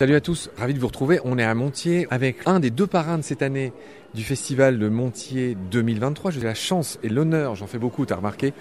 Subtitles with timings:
[0.00, 1.18] Salut à tous, ravi de vous retrouver.
[1.24, 3.72] On est à Montier avec un des deux parrains de cette année
[4.14, 6.30] du festival de Montier 2023.
[6.30, 8.52] J'ai la chance et l'honneur, j'en fais beaucoup, tu as remarqué,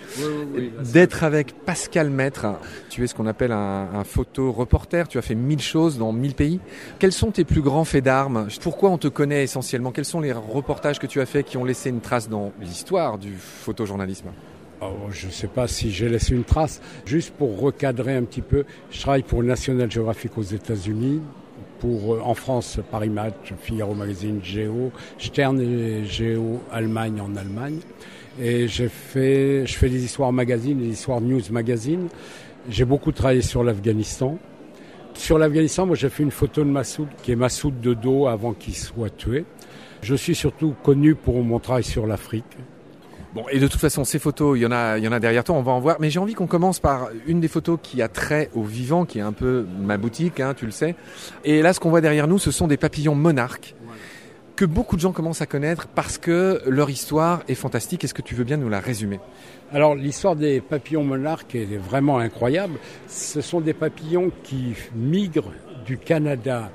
[0.91, 2.48] d'être avec Pascal Maître.
[2.89, 6.34] Tu es ce qu'on appelle un, un photo-reporter, tu as fait mille choses dans mille
[6.34, 6.59] pays.
[6.98, 8.48] Quels sont tes plus grands faits d'armes?
[8.63, 9.91] Pourquoi on te connaît essentiellement?
[9.91, 13.20] Quels sont les reportages que tu as faits qui ont laissé une trace dans l'histoire
[13.20, 14.30] du photojournalisme?
[14.80, 16.81] Oh, je ne sais pas si j'ai laissé une trace.
[17.05, 21.20] Juste pour recadrer un petit peu, je travaille pour National Geographic aux États-Unis,
[21.80, 27.80] pour euh, en France Paris Match, Figaro Magazine, Géo, Stern et Géo Allemagne en Allemagne.
[28.40, 32.08] Et j'ai fait, je fais des histoires magazine, des histoires news magazine.
[32.70, 34.38] J'ai beaucoup travaillé sur l'Afghanistan.
[35.16, 38.53] Sur l'Afghanistan, moi j'ai fait une photo de Massoud, qui est Massoud de dos avant
[38.53, 39.44] qu'il soit tué.
[40.03, 42.45] Je suis surtout connu pour mon travail sur l'Afrique.
[43.34, 45.72] Bon, et de toute façon, ces photos, il y en a, derrière toi, on va
[45.72, 45.97] en voir.
[46.00, 49.20] Mais j'ai envie qu'on commence par une des photos qui a trait au vivant, qui
[49.20, 50.95] est un peu ma boutique, hein, tu le sais.
[51.44, 53.75] Et là, ce qu'on voit derrière nous, ce sont des papillons monarques
[54.55, 58.03] que beaucoup de gens commencent à connaître parce que leur histoire est fantastique.
[58.03, 59.20] Est-ce que tu veux bien nous la résumer?
[59.72, 62.80] Alors l'histoire des papillons monarques est vraiment incroyable.
[63.08, 65.53] Ce sont des papillons qui migrent
[65.86, 66.72] du Canada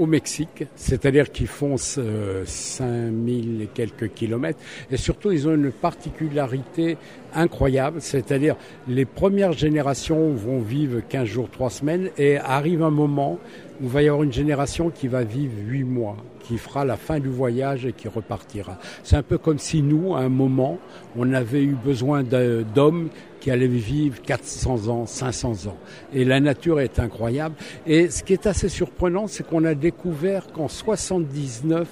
[0.00, 4.58] au Mexique, c'est-à-dire qu'ils font euh, 5000 et quelques kilomètres.
[4.90, 6.96] Et surtout, ils ont une particularité
[7.34, 8.56] incroyable, c'est-à-dire
[8.88, 13.38] les premières générations vont vivre 15 jours, 3 semaines, et arrive un moment
[13.80, 16.96] où il va y avoir une génération qui va vivre 8 mois, qui fera la
[16.96, 18.78] fin du voyage et qui repartira.
[19.02, 20.78] C'est un peu comme si nous, à un moment,
[21.14, 23.10] on avait eu besoin d'hommes
[23.40, 25.76] qui allaient vivre 400 ans, 500 ans.
[26.12, 27.56] Et la nature est incroyable.
[27.86, 31.88] Et ce qui est assez surprenant, c'est qu'on a découvert qu'en 79,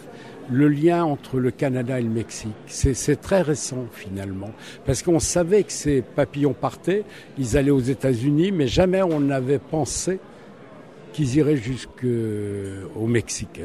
[0.51, 2.53] le lien entre le Canada et le Mexique.
[2.67, 4.51] C'est très récent finalement,
[4.87, 7.05] parce qu'on savait que ces papillons partaient,
[7.39, 10.21] ils allaient aux États-Unis, mais jamais on n'avait pensé
[11.13, 13.61] qu'ils iraient jusqu'au Mexique.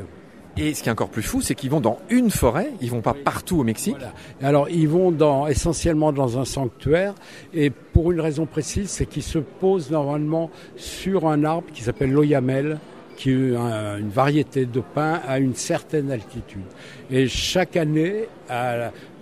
[0.56, 3.02] Et ce qui est encore plus fou, c'est qu'ils vont dans une forêt, ils vont
[3.02, 3.98] pas partout au Mexique.
[4.42, 7.16] Alors ils vont dans, essentiellement dans un sanctuaire,
[7.54, 12.12] et pour une raison précise, c'est qu'ils se posent normalement sur un arbre qui s'appelle
[12.12, 12.80] l'oyamel,
[13.18, 16.66] qui est une variété de pin à une certaine altitude.
[17.10, 18.28] Et chaque année,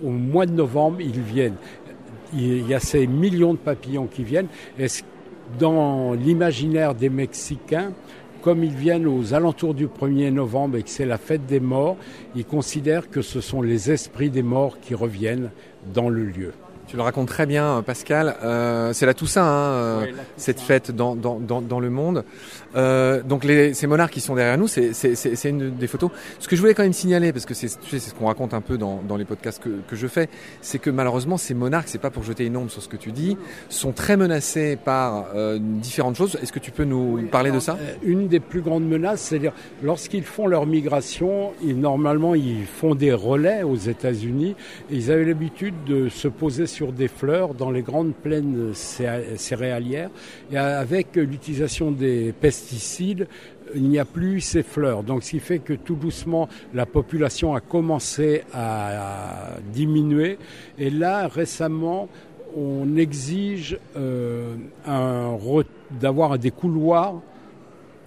[0.03, 1.57] au mois de novembre, ils viennent.
[2.33, 4.47] Il y a ces millions de papillons qui viennent.
[4.79, 4.87] Et
[5.59, 7.91] dans l'imaginaire des Mexicains,
[8.41, 11.97] comme ils viennent aux alentours du 1er novembre et que c'est la fête des morts,
[12.35, 15.51] ils considèrent que ce sont les esprits des morts qui reviennent
[15.93, 16.53] dans le lieu.
[16.91, 18.35] Tu le racontes très bien, Pascal.
[18.43, 20.25] Euh, c'est la Toussaint, hein, oui, la Toussaint.
[20.35, 22.25] cette fête dans, dans, dans, dans le monde.
[22.75, 24.91] Euh, donc les, ces monarques qui sont derrière nous, c'est
[25.45, 26.11] une des photos.
[26.39, 28.77] Ce que je voulais quand même signaler, parce que c'est ce qu'on raconte un peu
[28.77, 30.27] dans, dans les podcasts que, que je fais,
[30.59, 33.13] c'est que malheureusement ces monarques, c'est pas pour jeter une ombre sur ce que tu
[33.13, 33.37] dis,
[33.69, 36.37] sont très menacés par euh, différentes choses.
[36.41, 39.21] Est-ce que tu peux nous oui, parler alors, de ça Une des plus grandes menaces,
[39.21, 44.57] c'est-à-dire lorsqu'ils font leur migration, ils, normalement ils font des relais aux États-Unis.
[44.89, 50.09] Ils avaient l'habitude de se poser sur des fleurs dans les grandes plaines céréalières
[50.51, 53.27] et avec l'utilisation des pesticides,
[53.75, 55.03] il n'y a plus ces fleurs.
[55.03, 60.37] Donc, ce qui fait que tout doucement, la population a commencé à, diminuer.
[60.77, 62.09] Et là, récemment,
[62.55, 64.55] on exige euh,
[65.91, 67.21] d'avoir des couloirs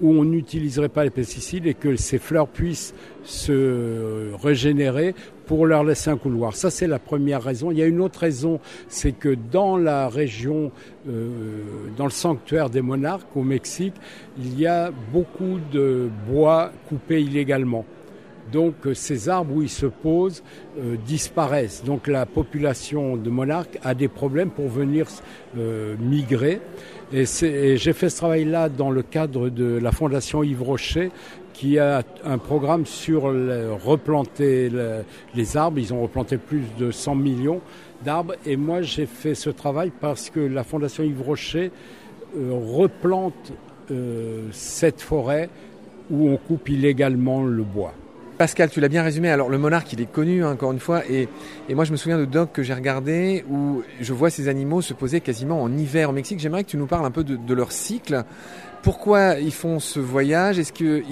[0.00, 5.14] où on n'utiliserait pas les pesticides et que ces fleurs puissent se régénérer
[5.46, 6.56] pour leur laisser un couloir.
[6.56, 7.70] Ça, c'est la première raison.
[7.70, 10.70] Il y a une autre raison, c'est que dans la région,
[11.08, 11.60] euh,
[11.96, 13.94] dans le sanctuaire des monarques au Mexique,
[14.38, 17.84] il y a beaucoup de bois coupés illégalement.
[18.52, 20.42] Donc ces arbres où ils se posent
[20.78, 21.82] euh, disparaissent.
[21.84, 25.06] Donc la population de monarques a des problèmes pour venir
[25.56, 26.60] euh, migrer.
[27.12, 31.10] Et, et j'ai fait ce travail-là dans le cadre de la Fondation Yves Rocher
[31.54, 35.04] qui a un programme sur le, replanter le,
[35.34, 35.78] les arbres.
[35.78, 37.60] Ils ont replanté plus de 100 millions
[38.04, 38.34] d'arbres.
[38.44, 41.70] Et moi, j'ai fait ce travail parce que la Fondation Yves Rocher
[42.36, 43.52] euh, replante
[43.90, 45.48] euh, cette forêt
[46.10, 47.94] où on coupe illégalement le bois.
[48.38, 49.30] Pascal, tu l'as bien résumé.
[49.30, 51.28] Alors le monarque, il est connu hein, encore une fois, et,
[51.70, 54.92] moi je me souviens de docs que j'ai regardé où je vois ces animaux se
[54.92, 56.40] poser quasiment en hiver au Mexique.
[56.40, 58.24] J'aimerais que tu nous parles un peu de, leur cycle.
[58.82, 60.58] Pourquoi ils font ce voyage?
[60.58, 61.02] Est-ce que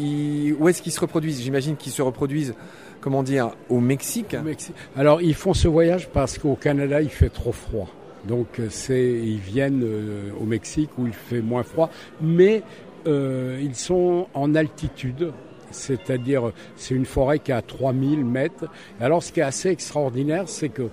[0.58, 1.40] où est-ce qu'ils se reproduisent?
[1.40, 2.54] J'imagine qu'ils se reproduisent,
[3.00, 4.36] comment dire, au Mexique.
[4.38, 4.74] au Mexique.
[4.96, 7.88] Alors ils font ce voyage parce qu'au Canada il fait trop froid.
[8.26, 11.90] Donc ils viennent euh, au Mexique où il fait moins froid,
[12.20, 12.62] mais
[13.06, 15.32] euh, ils sont en altitude
[15.72, 18.66] c'est-à-dire c'est une forêt qui a 3000 mètres.
[19.00, 20.88] Alors ce qui est assez extraordinaire, c'est que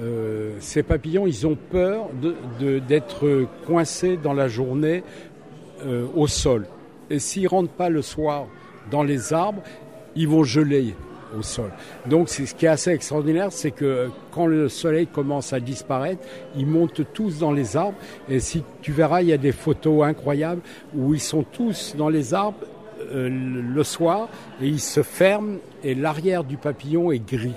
[0.00, 2.08] euh, ces papillons, ils ont peur
[2.88, 5.02] d'être coincés dans la journée
[5.84, 6.66] euh, au sol.
[7.10, 8.46] Et s'ils rentrent pas le soir
[8.90, 9.62] dans les arbres,
[10.16, 10.94] ils vont geler
[11.38, 11.70] au sol.
[12.06, 16.22] Donc ce qui est assez extraordinaire, c'est que quand le soleil commence à disparaître,
[16.56, 17.96] ils montent tous dans les arbres.
[18.28, 20.62] Et si tu verras, il y a des photos incroyables
[20.94, 22.58] où ils sont tous dans les arbres
[23.12, 24.28] euh, le soir
[24.60, 27.54] et ils se ferment et l'arrière du papillon est gris.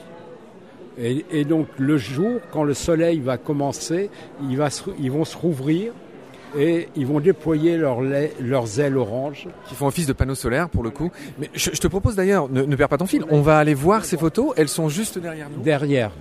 [0.98, 4.10] Et, et, donc le jour, quand le soleil va commencer,
[4.50, 4.70] il va
[5.00, 5.92] ils vont se rouvrir
[6.58, 9.48] et ils vont déployer leur lait, leurs ailes oranges.
[9.68, 11.12] Qui font office de panneaux solaires pour le coup.
[11.38, 13.74] Mais je, je te propose d'ailleurs, ne, ne perds pas ton fil, on va aller
[13.74, 15.62] voir ces photos, elles sont juste derrière nous.
[15.62, 16.12] Derrière.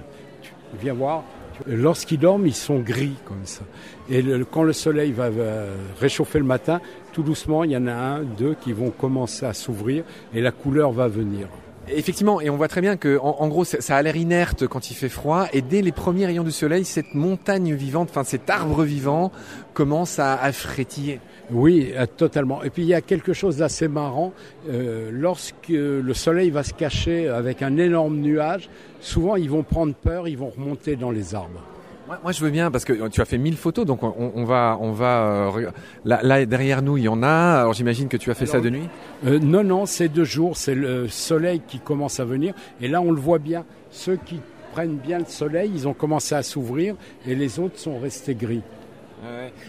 [0.43, 0.51] Tu
[0.83, 1.23] viens voir.
[1.67, 3.63] Lorsqu'ils dorment, ils sont gris comme ça.
[4.11, 5.65] Et quand le soleil va, va,
[6.01, 6.81] réchauffer le matin,
[7.13, 10.05] tout doucement, il y en a un, deux qui vont commencer à s'ouvrir
[10.35, 11.49] et la couleur va venir.
[11.89, 14.95] Effectivement, et on voit très bien que, en, gros, ça a l'air inerte quand il
[14.95, 18.85] fait froid, et dès les premiers rayons du soleil, cette montagne vivante, enfin cet arbre
[18.85, 19.33] vivant,
[19.75, 21.21] commence à, à frétiller.
[21.51, 22.63] Oui, totalement.
[22.63, 24.33] Et puis il y a quelque chose d'assez marrant.
[24.69, 28.71] Euh, lorsque le soleil va se cacher avec un énorme nuage,
[29.01, 31.74] souvent ils vont prendre peur, ils vont remonter dans les arbres.
[32.07, 34.45] Moi, moi, je veux bien parce que tu as fait 1000 photos, donc on, on
[34.45, 35.71] va, on va euh,
[36.05, 37.61] là, là, derrière nous, il y en a.
[37.61, 38.89] Alors j'imagine que tu as fait Alors, ça de nuit.
[39.27, 40.57] Euh, non, non, c'est de jour.
[40.57, 43.65] C'est le soleil qui commence à venir, et là on le voit bien.
[43.91, 44.41] Ceux qui
[44.73, 46.95] prennent bien le soleil, ils ont commencé à s'ouvrir,
[47.27, 48.63] et les autres sont restés gris.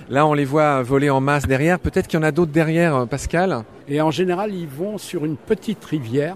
[0.10, 1.80] Là, on les voit voler en masse derrière.
[1.80, 3.64] Peut-être qu'il y en a d'autres derrière, euh, Pascal?
[3.88, 6.36] Et en général, ils vont sur une petite rivière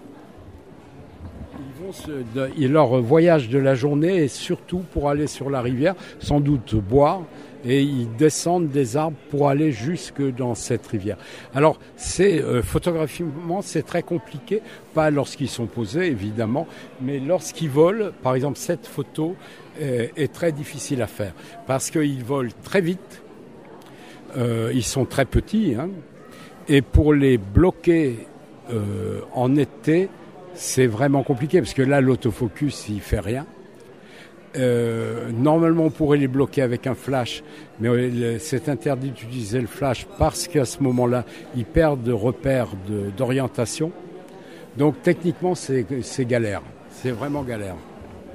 [2.36, 6.76] de, leur voyage de la journée est surtout pour aller sur la rivière, sans doute
[6.76, 7.22] boire,
[7.66, 11.18] et ils descendent des arbres pour aller jusque dans cette rivière.
[11.54, 14.62] Alors, c'est euh, photographiquement, c'est très compliqué,
[14.94, 16.68] pas lorsqu'ils sont posés évidemment,
[17.02, 19.36] mais lorsqu'ils volent, par exemple, cette photo
[19.82, 21.34] euh, est très difficile à faire
[21.68, 23.22] parce qu'ils volent très vite,
[24.38, 25.90] euh, ils sont très petits, hein,
[26.68, 28.28] et pour les bloquer
[29.34, 30.10] en été,
[30.60, 33.46] c'est vraiment compliqué parce que là, l'autofocus, il fait rien.
[34.58, 37.44] Euh, normalement, on pourrait les bloquer avec un flash,
[37.80, 41.24] mais c'est interdit d'utiliser le flash parce qu'à ce moment-là,
[41.56, 42.72] ils perdent de repères
[43.16, 43.94] d'orientation.
[44.78, 45.86] Donc, techniquement, c'est
[46.26, 46.62] galère.
[46.92, 47.76] C'est vraiment galère.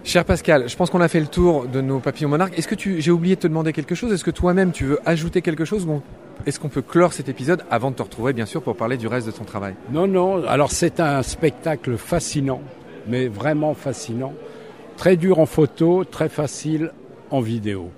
[0.04, 2.58] Cher Pascal, je pense qu'on a fait le tour de nos papillons monarques.
[2.58, 4.12] Est-ce que tu, j'ai oublié de te demander quelque chose?
[4.12, 5.86] Est-ce que toi-même tu veux ajouter quelque chose
[6.44, 9.06] Est-ce qu'on peut clore cet épisode avant de te retrouver, bien sûr, pour parler du
[9.06, 9.74] reste de ton travail?
[9.90, 10.46] Non, non.
[10.46, 12.60] Alors c'est un spectacle fascinant,
[13.08, 14.34] mais vraiment fascinant.
[14.98, 16.92] Très dur en photo, très facile
[17.30, 17.90] en vidéo.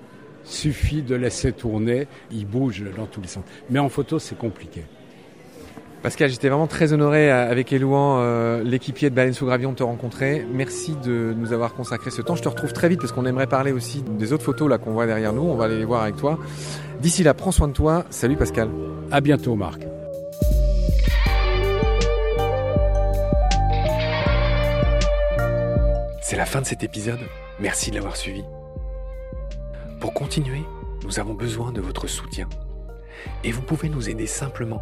[0.45, 3.43] Suffit de laisser tourner, il bouge dans tous les sens.
[3.69, 4.85] Mais en photo, c'est compliqué.
[6.07, 9.83] Pascal, j'étais vraiment très honoré avec Elouan, euh, l'équipier de Baleine sous Gravion, de te
[9.83, 10.47] rencontrer.
[10.49, 12.37] Merci de nous avoir consacré ce temps.
[12.37, 14.93] Je te retrouve très vite parce qu'on aimerait parler aussi des autres photos là qu'on
[14.93, 15.41] voit derrière nous.
[15.41, 16.39] On va aller les voir avec toi.
[17.01, 18.05] D'ici là, prends soin de toi.
[18.09, 18.69] Salut Pascal.
[19.11, 19.81] À bientôt Marc.
[26.21, 27.19] C'est la fin de cet épisode.
[27.59, 28.45] Merci de l'avoir suivi.
[29.99, 30.61] Pour continuer,
[31.03, 32.47] nous avons besoin de votre soutien.
[33.43, 34.81] Et vous pouvez nous aider simplement